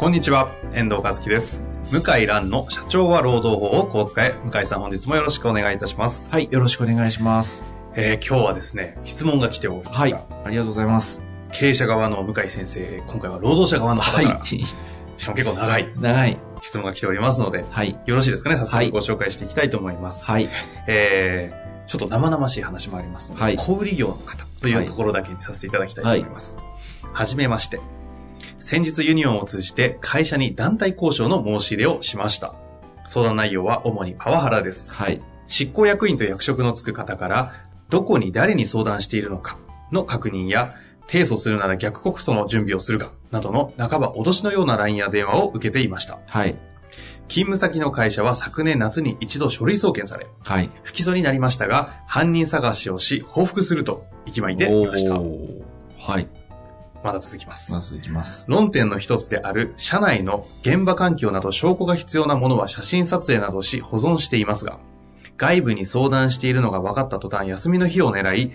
[0.00, 1.62] こんにちは、遠藤和樹です。
[1.90, 4.32] 向井蘭の社長は労働法をこう使え。
[4.50, 6.32] 向井さん本日もよろしくお願いいたします。
[6.32, 7.62] はい、よろしくお願いします。
[7.94, 11.20] えー今日はですね、質問が来ておりますが、はい、ありがとうございます。
[11.52, 14.64] 経営者側の向井先生、今回は労働者側の方から、はい、し
[15.22, 16.38] かも結構長い長い。
[16.62, 18.56] 質問が来ておりますので、はい、よろしいですかね？
[18.56, 20.24] 早はい速ご紹介していきたいと思います。
[20.24, 20.48] はい、
[20.86, 26.56] えー、ちょっと生々しい話もありますので、はい小売業の方というところだけにさせていただきたいと思います。
[27.12, 27.80] はじめまして。
[28.60, 32.54] 先日ユニオンを通じて会社に団体交渉の申し入れをしました。
[33.06, 34.92] 相談内容は主にパワハラです。
[34.92, 37.54] はい、執行役員と役職のつく方から、
[37.88, 39.58] どこに誰に相談しているのか
[39.90, 40.74] の確認や、
[41.08, 46.20] 提訴するなら逆告訴の準備をするか、などの半ば脅しのような LINE や電話を受けていました。
[46.28, 46.56] はい、
[47.28, 50.70] 勤務先の会社は昨年夏に一度書類送検され、はい。
[50.82, 55.18] 不起訴になりましたが、犯人探しをし、報復すると息巻いていました。
[55.18, 56.28] はい、
[57.02, 57.72] まだ続きます。
[57.72, 58.44] まずいきます。
[58.48, 64.78] 論点の一つである社内の現場環境など証拠が必要なものは写真撮影などし保存していますが、
[65.36, 68.52] 外部に相談しているのが分かった途端休みの日を狙い、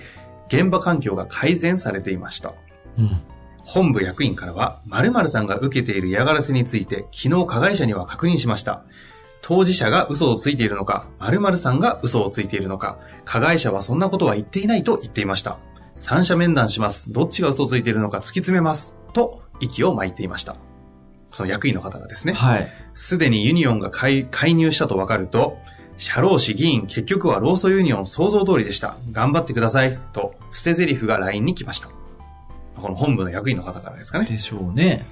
[0.48, 2.54] 現場環境が改善されていました。
[3.00, 3.10] うん。
[3.58, 8.84] 本部役員からは、〇〇さんが受けている嫌がらせについて、昨日加害者には確認しました。
[9.42, 15.58] 当事者が嘘をついているのか、〇〇さんが嘘をついているのか、加害者はそんなことは言っていないと言っていました。
[15.96, 17.12] 三者面談します。
[17.12, 18.94] どっちが嘘をついているのか突き詰めます。
[19.14, 20.56] と、息を巻いていました。
[21.32, 25.58] その役員の方がですね、はい、すでにユニオンが介介入したと分かると、
[25.98, 28.98] 社労士議員結局は労組ユニオン想像通りでした。
[29.12, 29.98] 頑張ってください。
[30.12, 31.90] と、捨て台詞が LINE に来ました。
[32.76, 34.26] この本部の役員の方からですかね。
[34.26, 35.06] でしょうね。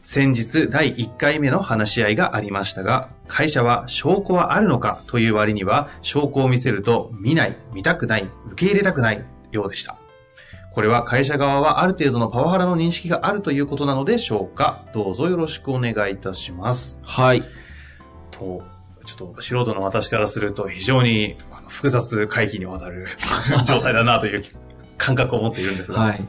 [0.00, 5.02] 先日第1回目の話し合いがありましたが、会社は証拠はあるのか？
[5.06, 9.22] という割には、証拠を見せると見ない、見たくない、受け入れたくない
[9.52, 9.96] ようでした。
[10.76, 14.84] これは会社側はある程度のパワハラの認識があるということなのでしょうか？
[14.92, 16.98] どうぞよろしくお願いいたします。
[17.02, 17.42] はい、
[18.30, 18.62] と、
[19.06, 23.08] ちょっと素人の私からすると非常に複雑回帰にわたる
[23.64, 24.44] 状態だなという
[24.98, 25.98] 感覚を持っているんですが。
[25.98, 26.20] はい。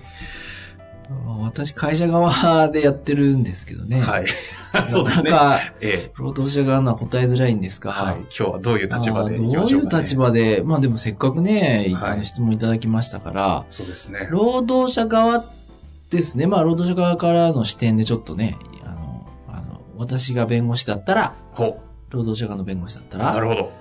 [1.42, 4.02] 私、会社側でやってるんですけどね。
[4.02, 4.26] はい。
[4.88, 5.32] そうですね。
[5.32, 6.12] なかなか、ええ。
[6.18, 8.16] 労働者側のは答えづらいんですが、はい。
[8.16, 9.92] 今日はどういう立場でいきましょうか、ね。
[9.92, 14.28] どういう立場で、まあでもせっかくね、はいあの質問いただきましたから、そうですね。
[14.30, 15.44] 労働者側
[16.10, 16.48] ですね。
[16.48, 21.80] まあ、労働者側からの視点でちょっとね、あの、あの、私が弁護士だったら、ほ
[22.10, 23.20] 労働者側の弁護士だったう。
[23.20, 23.72] なら、るほど。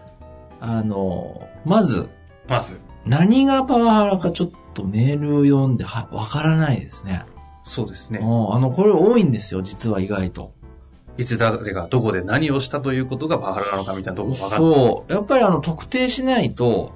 [0.60, 2.08] あの、まず、
[2.48, 7.24] まず、何がパワハラかちょっとメールを読んでは、わからないですね。
[7.64, 8.20] そうですね。
[8.20, 10.52] うんあの、これ多いんですよ、実は意外と。
[11.18, 14.74] いつ誰がどこで何をしたということがパワハラなのかみたいなところが分かんない。
[14.74, 15.12] そう。
[15.12, 16.92] やっぱりあの、特定しないと、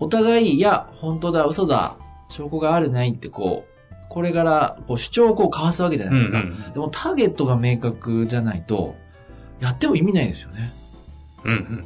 [0.00, 1.96] お互い、いや、本当だ、嘘だ、
[2.28, 6.40] 証拠があるないってこう、これから、こう、主張をこう交わすわけじゃないですか。
[6.40, 8.94] うんうんでも、ターゲットが明確じゃないと、
[9.60, 10.72] やっても意味ないですよね。
[11.44, 11.84] うんうん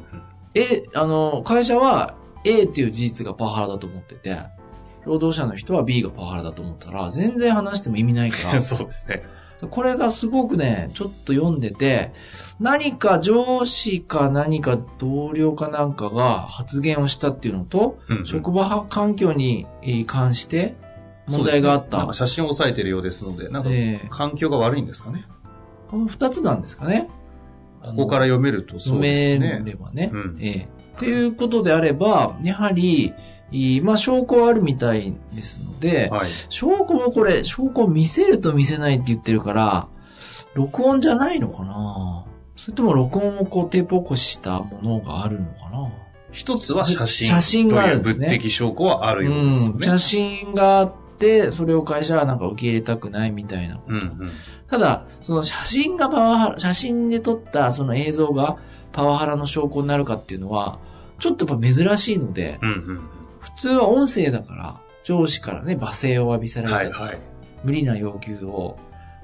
[0.55, 2.13] え、あの、会社は
[2.43, 4.37] A っていう事実がパワハラだと思ってて、
[5.05, 8.55] 労働者の人は B がパワハラだと思ったら、全然話しても意味ないかうん。
[8.55, 9.23] ら、 そうですね。
[9.69, 12.11] これがすごくね、ちょっと読んでて、
[12.59, 20.75] 何か上司か何か同僚かなんかが発言をしたっていうのと、うんうん職場環境にえー関して
[21.29, 21.97] 問題があった。
[21.97, 25.23] ねなんか写真を押さえてるようですので、なんかええ環境が悪いんですかね？
[25.89, 27.07] この二つなんですかね。
[27.81, 29.61] ここから読めるとそう読めですね。
[29.65, 30.09] ればね。
[30.13, 33.13] うんええっていうことであれば、やはり、
[33.81, 36.29] まあ証拠はあるみたいですので、はい。
[36.49, 39.87] 証拠もこれ、証拠を見せると見せないって言ってるから、
[40.53, 42.25] 録音じゃないのかな？
[42.55, 45.91] それとも録音をこうテープ起こししたものがあるのかな？
[46.31, 47.27] 一つは写真。
[47.27, 49.79] 写真があるんですねという物的証拠はあるようですようん。
[49.79, 49.85] ね。
[49.85, 53.81] 写真があって、それを会社はなんか受け入れたくないみたいな。
[53.85, 54.31] うんうん。
[54.69, 58.57] ただ、その写真がパワハラ、写真で撮ったその映像が
[58.91, 60.79] パワハラの証拠になるかっていうのは、
[61.23, 63.01] ちょっとやっぱ珍しいので、うんうん
[63.39, 66.69] 普通は音声だから、上司からね、罵声を浴びせうん。
[66.69, 67.21] られたりとか、はいはい。
[67.63, 68.77] 無理な要求を、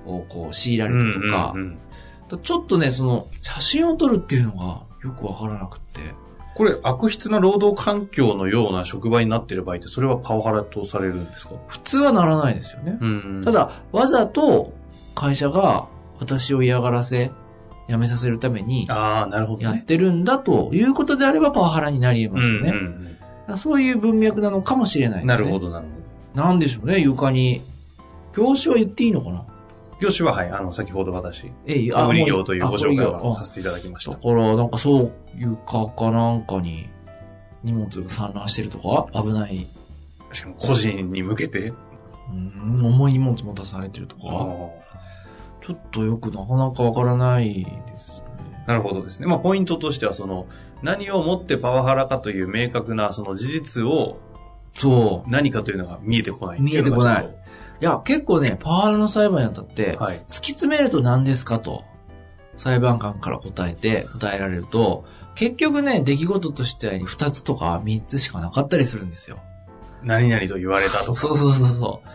[0.06, 1.78] をこう強いられたとか、うんうんうん
[2.44, 6.02] ちょっとね、その、写真を撮るっていうのがよくわからなくって。
[6.56, 11.56] これ、悪質な労働環境のような職場になっている場合って、それはパワハラとされるんですか？
[11.68, 13.00] 普通はならないですよね。
[13.02, 13.42] うん。
[13.44, 14.74] た、だ、わざと
[15.16, 15.88] 会社が
[16.20, 17.32] 私を嫌がらせ、
[17.90, 19.82] 辞めさせるためにああ、なるほどやっね。
[19.82, 22.70] てるんだということであればパワハラになり得ますよね。
[22.70, 23.18] うんうんだか
[23.54, 25.26] らそういう文脈なのかもしれないね。
[25.26, 25.92] なるほど、なるほ
[26.36, 26.44] ど。
[26.44, 27.64] なんでしょうね、床に。
[28.38, 29.44] 業種は言っていいのかな？
[30.00, 34.18] 業種は、はい、あの、先ほど私、えい小売業というご紹介ををさせていただきましただ。
[34.18, 36.88] から、なんかそう、床かなんかに
[37.64, 39.08] 荷物が散乱してるとか？
[39.20, 39.66] 危ない。
[40.32, 41.74] しかも個人に向けて？
[42.30, 44.22] うん、重い荷物持たされてるとか？
[45.70, 48.64] ちょっとよくなかなかわからないですね。
[48.66, 49.28] なるほどですね。
[49.28, 50.48] まあ、ポイントとしては、その、
[50.82, 54.20] 何をもってパワハラかという明確な、その事実を
[54.74, 55.30] そう。
[55.30, 60.24] 何かというのが見えてこない見えてこないいや、結構ね、パワハラの裁判にあたって、はい。
[60.28, 61.84] 突き詰めると何ですかと、
[62.58, 65.06] 裁判官から答えて、答えられると、
[65.36, 69.40] 結局ね、出来事としては2つとか3つしかなかったりするんですよ。
[70.04, 71.14] 何々と言われたとか。
[71.16, 72.10] そうそうそうそう。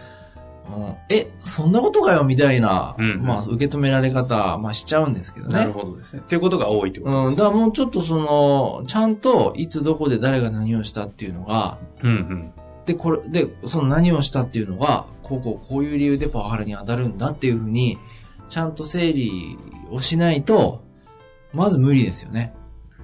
[0.67, 5.55] うん、え、そんなことかよみたいな、うんうんまあ、受け止められ方、まあ、しちゃうんですけどね。
[5.55, 6.23] なるほどですね。
[6.25, 7.45] っていうことが多いってことうん、ですね。
[7.45, 12.53] だからもうちょっとその、ちゃんと、いつどこで誰が何をしたっていうのが、うんうん。
[12.87, 17.99] で、これ、で、その何をしたっていうのが、こうこう、こういう理由でパワハラに当たるんだっていうふうに、
[18.49, 19.59] ちゃんと整理
[19.91, 20.83] をしないと、
[21.53, 22.55] まず無理ですよね。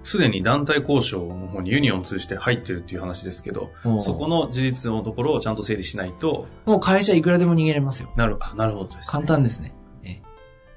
[0.02, 3.70] すでに団体交渉の方にユニオンを通じて入ってるっていう話ですけど、
[4.00, 8.10] そこの事実のところをちゃんと整理しないと、もう会社いくらでも逃げれますよ。
[8.16, 9.74] なる、あ、なるほどです、簡単ですね。
[10.04, 10.20] え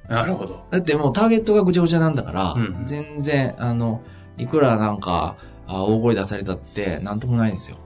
[0.09, 0.65] なるほど。
[0.69, 2.85] だってもうターゲットがぐちゃぐちゃなんだから、うんうん。
[2.85, 4.01] 全然、あの、
[4.37, 7.77] いくらなんか、あ大声出されたって、なんともないですよ。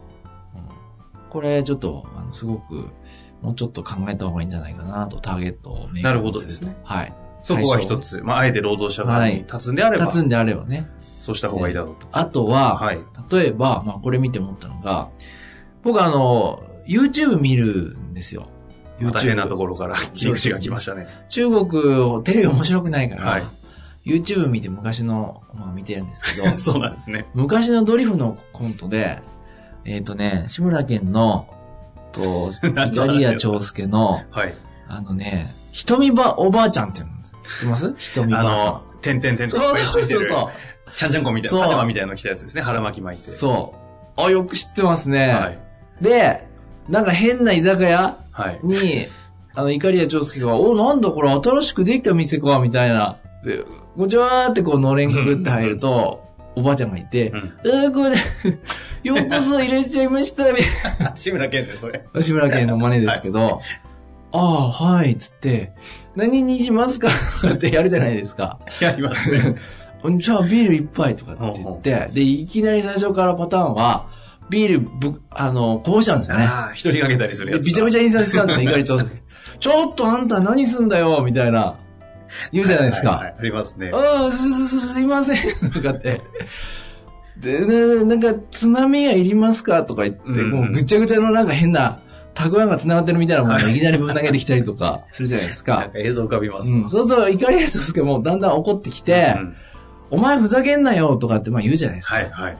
[0.55, 1.29] うん。
[1.29, 2.87] これ、ちょっと、あの、すごく、
[3.41, 6.75] もうちょっと考えた方がいいんじゃないかなと、ターゲットを明確になるほどですね。
[6.83, 7.13] はい。
[7.43, 10.89] そこは一つ、まあ、あえて労働者側に立つんであれば、立つんであればね。
[11.27, 12.07] そうした方がいいだろうと。
[12.13, 12.99] あとは、はい。
[13.29, 15.09] 例えば、まあ、これ見て思ったのが、
[15.83, 18.47] 僕あの、YouTube 見るんですよ。
[19.01, 21.05] 大変なところから切り口が来ましたね。
[21.27, 23.43] 中国、テレビ面白くないから、はい
[24.05, 27.25] YouTube 見て昔の、まあ見てるんですけど、 そうなんですね。
[27.33, 29.19] 昔のドリフのコントで、
[29.83, 31.53] えっ、とね、志村けんの、
[32.13, 34.55] と、何の話ガリア長介の、はい。
[34.87, 37.07] あのね、瞳ば、おばあちゃんって知っ
[37.61, 37.93] てます？
[37.97, 38.65] 瞳ばああさん。
[38.67, 40.25] の、点々点そう々いっぱいそうついてる。
[40.25, 40.51] そうそ
[40.95, 42.61] ちゃんちゃんこみたいな、パジャマみたいなの着たやつですね。
[42.61, 43.29] 腹巻き巻いて。
[43.29, 43.33] う。
[43.33, 43.75] そ
[44.17, 44.21] う。
[44.21, 45.27] あ、よく知ってますね。
[45.27, 45.59] はい。
[46.03, 46.47] で、
[46.89, 48.59] なんか変な居酒屋はい。
[48.63, 49.07] に、
[49.55, 53.17] あの、イカリア長介が、お、なんだこれ新しくできた店か、みたいな。
[53.43, 53.63] で、
[53.95, 56.23] ごちわーってこう、のれんくぐって入ると、
[56.55, 57.53] おばあちゃんがいて、うん。
[57.65, 58.15] えー、これ、
[59.03, 60.57] ようこそいらっしゃいました、み
[60.97, 62.03] たい 志村けんで、それ。
[62.13, 62.21] な。
[62.21, 63.61] 志村けんの真似ですけど、
[64.31, 65.73] ああ、はい、つって、
[66.15, 67.09] 何にしますか？
[67.53, 68.59] ってやるじゃないですか。
[68.81, 69.55] やりますね。
[70.19, 74.07] じゃあビール一杯とかって言って、で、いきなり最初からパターンは、
[74.49, 76.45] ビールぶ、あの、こぼしちゃうんですよね。
[76.45, 77.65] ああ、一人かけたりするやで、つ。
[77.67, 78.99] びちゃびちゃにさせちゃうの、意外と。
[79.59, 81.75] ちょっとあんた何すんだよ、みたいな、
[82.51, 83.11] 言うじゃないですか。
[83.11, 83.91] はいはいありますね。
[83.93, 86.21] ああ、す、す、すいません、とかって。
[87.37, 92.01] で、でなんか、つまみがいりますかとか言って、もうぐちゃぐちゃのなんか変な、
[92.33, 95.89] たくあんが繋がってるみたいなものをいきなりぶん投げてきたりとかするじゃないです なんか。
[95.89, 96.71] か映像浮かびます。
[96.71, 96.89] うん。
[96.89, 99.55] そうすると、怒りやすすけもうだんだん怒ってきて、うん
[100.09, 102.15] お前ふざけんなよとかってまあ言うじゃないですか。
[102.15, 102.57] はい、はい。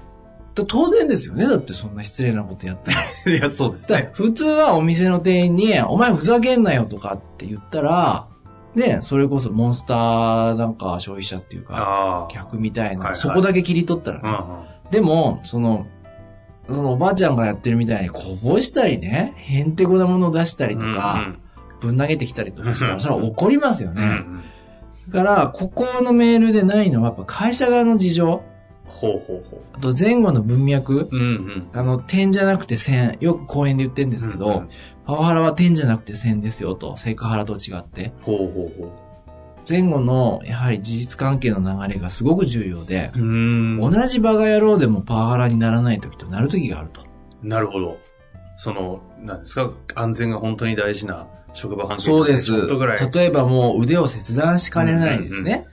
[0.55, 1.45] だ当然ですよね。
[1.45, 2.97] だってそんな失礼なことやったら。
[3.37, 4.03] いや、そうですね。
[4.03, 8.27] だ普通はお店の店員に、お前ふざけんなよとかって言ったら、
[8.75, 12.27] ね、それこそモンスターなんか消費者っていうか。
[12.31, 15.85] 客みたいな、はいはいそこだけ切り取ったらね、うんうんでも、その、
[16.67, 21.33] そのおばあちゃんがやってるみたいにこぼしたりね、へんてこなものを出したりとか、
[21.81, 24.01] ぶん投げてきたりとかしたら、それは怒りますよね。
[24.01, 24.43] うんうん
[25.11, 28.43] から、ここのメールでないのは、やっぱ会社側の事情、
[28.85, 31.09] ほうほうほあと前後の文脈、う。
[31.11, 31.69] うんうん。
[31.73, 34.69] あの、点じゃなくて線、よく講演で言ってるんですけど、うんうん
[35.07, 38.11] パワハラは点じゃなくて線ですよと、セクハラと違って。
[38.23, 38.91] ほうほうほ
[39.67, 43.11] 前後の、やはり事実関係の流れがすごく重要で。
[43.15, 47.03] 同じバカ野郎でもパワハラにならない時となる時があると。
[47.41, 47.97] なるほど。
[48.57, 52.45] その、なんですか、安全が本当に大事な職場環境そうです。
[52.45, 53.11] ちょっとぐらい。
[53.11, 55.65] 例えばもう腕を切断しかねないですね。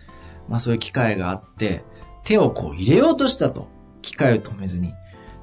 [0.48, 1.84] まあそういう機会があって、
[2.24, 3.68] 手をこう入れようとしたと。
[4.02, 4.92] 機械を止めずに。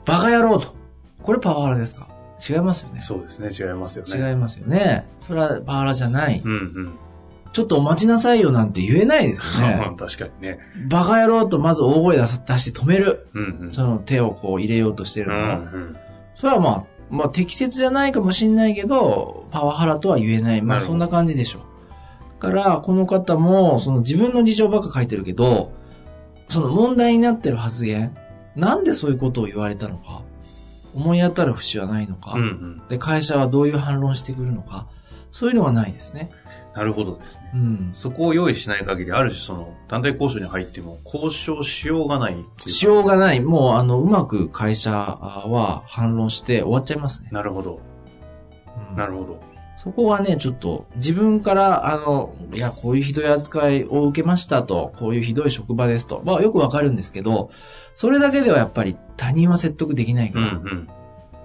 [0.06, 0.76] バカ野郎と。
[1.24, 2.08] これパワハラですか？
[2.48, 3.02] 違いますよね。
[3.02, 4.30] そうですね、違いますよね。
[4.30, 5.08] 違いますよね。
[5.20, 6.42] それはパワハラじゃない。
[6.44, 6.94] うんうん。
[7.54, 9.92] ちょっとお待ちなさいよなんて言えないですよね。
[10.00, 10.60] 確かにね。
[10.90, 13.28] バカ野郎とまず大声出して止める。
[13.34, 13.72] うんうん。
[13.74, 15.56] その手をこう入れようとしてるうのを。
[15.58, 15.96] ん
[16.36, 20.62] それはまあ、まあ適切じゃないかもしれないけど、パワハラとは言えない。
[20.62, 21.62] まあそんな感じでしょう。
[22.41, 25.72] だから、この方も、その自分の事情ばっか書いてるけど、
[26.50, 28.15] その問題になってる発言
[28.56, 30.24] なんでそういうことを言われたのか、
[30.94, 32.82] 思い当たる節はないのか、うんうん。
[32.89, 34.88] で、会社はどういう反論してくるのか、
[35.32, 36.30] そういうのがないですね。
[36.76, 37.52] なるほどですね。
[37.54, 37.92] うん。
[37.94, 42.36] そこを用意しない限り、ある種その、団体交渉に入っても、交渉しようがない
[42.66, 43.42] しようがない。
[43.42, 47.30] もう、あの、うまく会社は反論して終わっちゃいますね。
[47.32, 47.82] なるほど。
[48.90, 49.52] うんなるほど。
[49.78, 57.50] そこはね、ちょっと、自分から、あの、いや、こういうひどい扱いを受けましたと、こういうひどい職場ですと、まあよくわかるんですけど、
[57.96, 60.88] それだけではやっぱり他人は説得できないから、うんうん。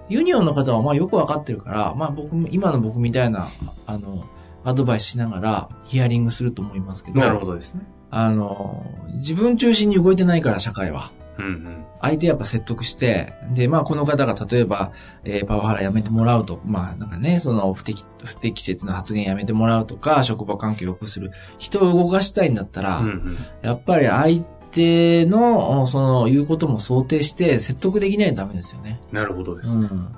[0.09, 3.47] ユニオンの方はまあよくわかってるから、まあ僕も、今の僕みたいな、
[3.85, 4.23] あの、
[4.63, 7.81] アドバイスしながらヒアリングすると思いますけど、なるほどですね。
[8.09, 8.85] あの、
[9.15, 11.11] 自分中心に動いてないから、社会は。
[11.37, 11.85] うんうん。
[12.01, 14.91] 相手やっぱ説得して、で、まあこの方が例えば、
[15.23, 21.31] えーパワハラやめてもらうと、まあなんかね、その不適、不適切な発言やめてもらうとか、職場環境を良くする。
[21.57, 23.37] 人を動かしたいんだったら、うんうん。
[23.61, 28.99] やっぱり相手の、その、言うことも想定して説得できないとダメですよね。
[29.11, 29.69] なるほどです。
[29.69, 30.15] うん。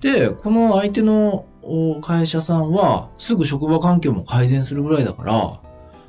[0.00, 5.60] で、この相手のお会社さんは、すぐ職場環境も改善するぐらいだから、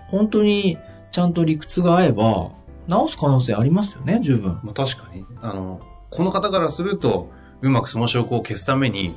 [0.09, 0.77] 本当に
[1.11, 2.51] ちゃんと理屈が合えば、
[2.87, 4.59] 直す可能性ありますよね、十分。
[4.63, 7.29] まあ、確かに、あの、この方からすると、
[7.61, 9.15] うまくその証拠を消すために、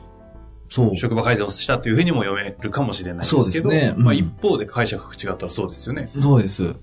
[0.69, 0.97] そう。
[0.97, 6.09] 職場改善をしたというふうにも読めるかもしれないですけど、そうですねうんまあ一方で解釈が違ったらそうですよね。
[6.09, 6.75] そうです。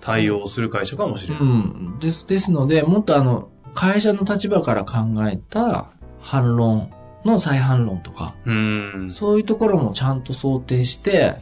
[0.00, 1.44] 対応する会社かもしうれない。
[1.44, 1.98] ん。
[2.00, 4.96] です、ですので、もっとあの、会社の立場から考
[5.28, 5.90] えた
[6.20, 6.90] 反論
[7.24, 9.10] の再反論とか、うーん。
[9.10, 11.36] そういうところもちゃんと想定して、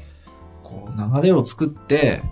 [0.62, 2.22] こう、流れを作って、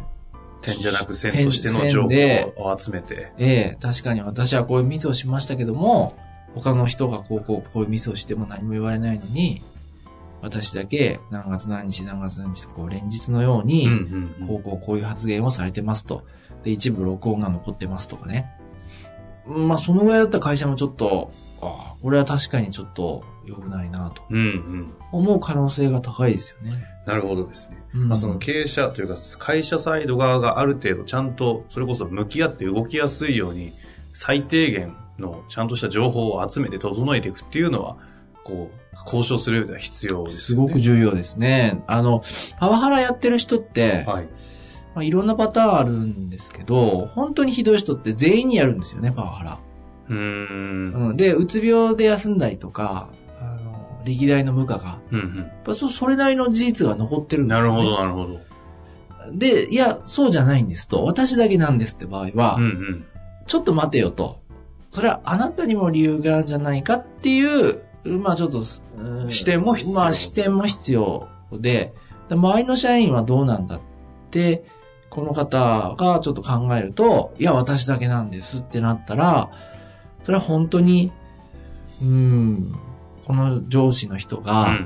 [0.65, 3.33] 点じゃなく線としての情報を集めて。
[3.39, 6.17] ええ、確かに私はこういうミスをしましたけども、
[6.55, 9.63] 他の人がこうこうこういうミスをしても何も言われないのに、
[10.45, 13.89] 私だけ何月何日何月何日とこう連日のように、
[14.47, 16.23] こうこうこういう発言をされてますと。
[16.63, 18.51] で、一部録音が残ってますとかね。
[19.47, 21.31] まあ、そのぐらいだったら会社もちょっと、
[21.63, 24.23] ああ、これは確かにちょっと良くないなと。
[25.13, 26.85] 思う可能性が高いですよね。
[27.07, 27.83] なるほどですね。
[27.95, 33.73] うんまあ、その経営者というか会社サイド側がある程度ちゃんとそれこそ向き合って動きやすいように
[34.15, 37.99] 最低限のちゃんとした情報を集めて整えていくっていうのは
[38.45, 40.61] こう交渉する上では必要ですね。
[40.61, 41.83] ごく重要ですね。
[41.87, 42.23] あの、
[42.61, 44.29] パワハラやってる人って、はい。
[44.95, 49.59] まあ、いろんなパターンあるんですけど、本当にひどい人って全員にやるんですよね、パワハラ。
[50.09, 50.93] うーん。
[51.11, 51.17] うん。
[51.17, 53.09] で、うつ病で休んだりとか、
[53.41, 57.49] あの、歴代の部下が、やうんっぱそそれなりの事実が残ってるうんん。
[57.49, 57.75] ですよ、ね。
[57.75, 58.41] なるほど、なるほど。
[59.33, 61.03] で、いや、そうじゃないんですと。
[61.05, 63.05] 私だけなんですって場合は、うんうん。
[63.47, 64.41] ちょっと待てよと。
[64.91, 68.63] それはあなたにも理由があるんじゃないかっていう、まあちょっと、
[68.99, 71.93] うん視点も必要まあ視点も必要で、
[72.29, 73.81] で周りの社員はどうなんだっ
[74.31, 74.65] て、
[75.11, 79.51] この方がちょっと考えると、いや、私だけなんですってなったら、
[80.25, 81.13] それは本当に、
[82.03, 82.75] うん、
[83.25, 84.79] この上司の人うが。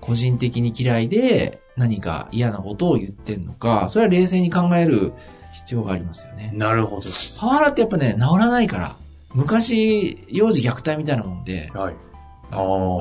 [0.00, 5.12] 個人的に嫌いで何か嫌なことを言ってんのか、それは冷静に考える
[5.52, 6.52] 必要がありますよね。
[6.54, 7.10] なるほど。
[7.38, 8.96] パワハラってやっぱね、治らないから。
[9.34, 11.94] 昔、幼児虐待みたいなもんで、はい。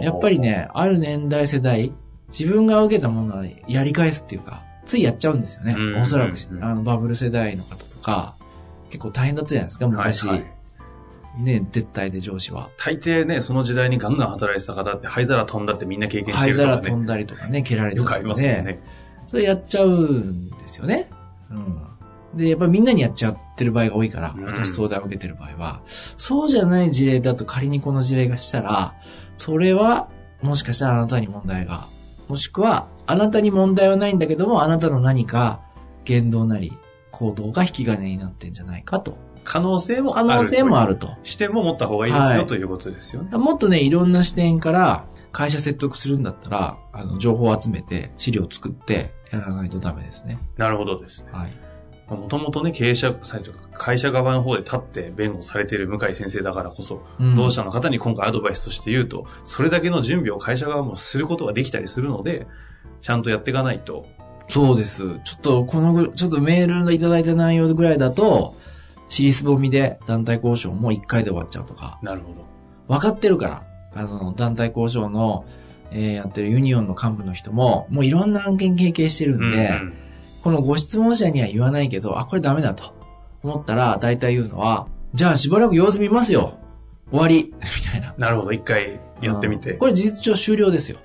[0.01, 1.91] やっぱりね、ある年代世代、
[2.29, 6.01] 自分が受けたものはやり返すっていうか、ついやっちゃうんですよねうん。
[6.01, 8.36] おそらくう、んあの、バブル世代の方とか、
[8.89, 10.27] 結構大変だったじゃないですか、昔。
[10.27, 10.60] はいはい
[11.38, 12.70] ね、絶対で上司は。
[12.77, 16.74] 大抵ね、その時代にガンガン働いてた方って灰皿飛んだってみんな経験して灰るとかね。
[16.74, 18.63] 皿飛んだりとかね、蹴られてよくありますよね。
[18.63, 18.79] ね。
[19.27, 21.10] それやっちゃうんですよね。
[21.50, 21.82] うん。
[22.36, 28.96] で、やっぱりみんなにやっちゃってる場合が多いから、うん私相談を受けてる場合は、そうじゃない事例だと仮にこの事例がしたら、
[29.38, 30.10] それは、
[30.42, 31.86] もしかしたらあなたに問題が、
[32.30, 35.62] もしくは、あなたに問題はないんだけども、あなたの何か
[36.06, 36.72] 言動なり
[37.12, 39.18] 行動が引き金になってんじゃないかと。
[39.44, 40.30] 可能性もある。
[40.30, 41.16] 可能性もあると。
[41.24, 43.38] 視点も持った方がいいですよ、はいということですよね。
[43.38, 50.39] もっとね、いろんな視点から会社説得するんだったら、あの、情報を集めて、資料を作って、やらないとダメですね。
[50.58, 51.30] なるほどですね。
[51.32, 51.68] はい。
[52.16, 53.13] もともとね、経営者
[53.74, 62.48] 会社側の方で立って弁護されている向井先生だからこそ、うん同社の方に今回アドバイスとして言うと、それだけの準備を会社側もすることができたりするので、
[63.01, 64.06] ちゃんとやっていかないと。
[64.50, 65.20] そうです。
[65.24, 68.56] ちょっと、このぐ、ちょっとメールのいただいた内容ぐらいだと、
[69.08, 72.46] 尻すぼみで団体交渉もう一回で終わっちゃうとか、なるほど。
[72.88, 73.63] 分かってるから、
[73.94, 75.46] あの、団体交渉の、
[75.92, 79.94] えーやってるユニオンの幹部の人も、もういろんな案件経験してるんで、うん
[80.43, 82.93] このご質問者には言わないけど、あ、これダメだと
[83.43, 86.53] 思ったら、大体言うのは、じゃあしばらく様子見ますよ。
[87.10, 87.53] 終わり。
[87.60, 88.13] みたいな。
[88.17, 88.51] なるほど。
[88.51, 89.74] 一回やってみて。
[89.74, 90.98] うんこれ事実上終了ですよ。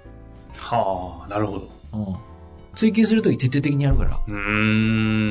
[0.59, 1.69] はあ、なるほど。
[1.93, 2.17] うん。
[2.75, 4.21] 追求するとき徹底的にやるから。
[4.26, 4.35] うー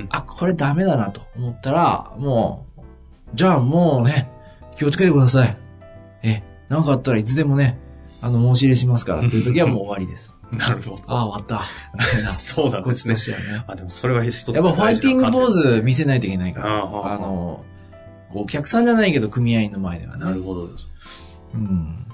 [0.04, 0.08] ん。
[0.10, 2.82] あ、これダメだなと思ったら、もう、
[3.34, 4.30] じゃあもうね、
[4.76, 5.58] 気をつけてください。
[6.24, 7.80] え、なんかあったらいつでもね、
[8.22, 10.33] あの、申し入れしますからっていう時はもう終わりです。
[10.58, 11.02] なるほど。
[11.08, 11.64] ああ、終わっ
[12.32, 12.38] た。
[12.40, 13.16] そうなんこっちと。
[13.16, 13.64] してはね。
[13.68, 16.70] あ、でもそれは一つやっぱファイティングポーズ見せないといけないから。
[16.78, 17.64] あの、
[18.34, 20.26] お客さんじゃないけど組合員の前ではね。
[20.26, 20.90] なるほどです。
[21.54, 22.06] うん。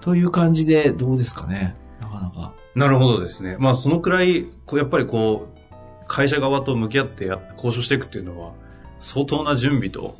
[0.00, 1.76] という感じでどうですかね。
[2.00, 2.52] なかなか。
[2.74, 3.56] なるほどですね。
[3.58, 8.52] まあ、そのくらい、こうやっぱりこう、会社側と向き合ってや交渉していくっていうのは、
[9.00, 10.16] 相当な準備と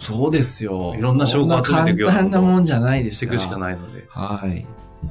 [0.00, 0.94] そうですよ。
[0.96, 3.38] いろんな証拠を集めていくような簡単なもんじゃないですから。
[3.38, 4.66] していくしかないので、はい。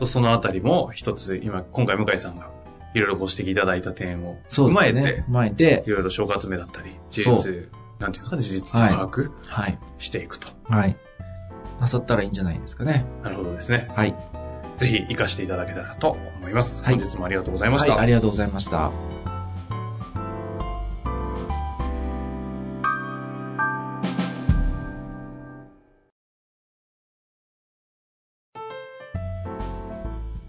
[0.06, 2.50] そのあたりも一つ、今、今回向井さんが
[2.94, 5.26] いろいろご指摘いただいた点を踏まえて、ね。
[5.30, 9.80] 踏まえてい、ろいろ証拠集めだったり、事そ実、なんていうか、事実の把握はい。
[10.00, 10.48] していくと。
[10.66, 10.96] はい。
[11.80, 13.06] なさったらいいんじゃないですかね。
[13.24, 13.88] なるほどですね。
[13.96, 14.16] はい。
[14.78, 16.84] ぜひ活かしていただけたらと思います。
[16.84, 17.94] はい本日もありがとうございました。
[17.94, 19.17] はい、ありがとうございました。